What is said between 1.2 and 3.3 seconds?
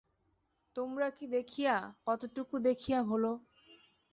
দেখিয়া, কতটুকু দেখিয়া ভোল।